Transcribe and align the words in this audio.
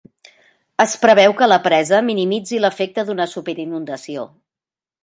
Es 0.85 0.95
preveu 1.03 1.35
que 1.41 1.49
la 1.51 1.59
presa 1.67 2.01
minimitzi 2.09 2.63
l'efecte 2.65 3.07
d'una 3.11 3.31
superinundació. 3.37 4.27